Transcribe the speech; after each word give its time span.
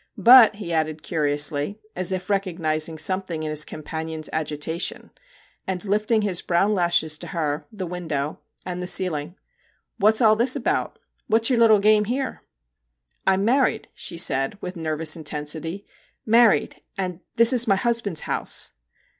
* 0.15 0.17
But/ 0.29 0.55
he 0.55 0.73
added 0.73 1.03
curiously, 1.03 1.79
as 1.95 2.11
if 2.11 2.27
recognising 2.27 2.97
something 2.97 3.43
in 3.43 3.51
his 3.51 3.63
companion's 3.63 4.31
agitation, 4.33 5.11
and 5.67 5.85
lifting 5.85 6.23
his 6.23 6.41
brown 6.41 6.73
lashes 6.73 7.19
to 7.19 7.27
her, 7.27 7.65
the 7.71 7.85
window, 7.85 8.39
and 8.65 8.81
the 8.81 8.87
14 8.87 8.87
MR. 8.87 8.87
JACK 8.87 9.05
HAMLIN'S 9.05 9.05
MEDIATION 9.05 9.05
ceiling,' 9.05 9.35
What 9.99 10.15
's 10.15 10.21
all 10.21 10.35
this 10.35 10.55
about? 10.55 10.99
What 11.27 11.45
's 11.45 11.49
your 11.51 11.59
little 11.59 11.79
game 11.79 12.05
here?'' 12.05 12.41
1 13.27 13.35
'm 13.41 13.45
married,' 13.45 13.89
she 13.93 14.17
said, 14.17 14.57
with 14.59 14.75
nervous 14.75 15.15
in 15.15 15.23
tensity 15.23 15.85
'married, 16.25 16.81
and 16.97 17.19
this 17.35 17.53
is 17.53 17.67
my 17.67 17.75
husband's 17.75 18.21
house 18.21 18.71